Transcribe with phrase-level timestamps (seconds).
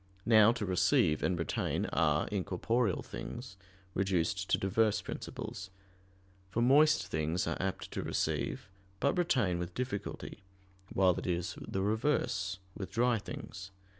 [0.25, 3.55] Now to receive and retain are, in corporeal things,
[3.93, 5.69] reduced to diverse principles;
[6.49, 8.67] for moist things are apt to receive,
[8.99, 10.41] but retain with difficulty,
[10.91, 13.69] while it is the reverse with dry things.